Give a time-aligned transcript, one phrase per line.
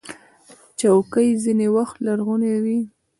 [0.79, 2.79] چوکۍ ځینې وخت لرغونې وي.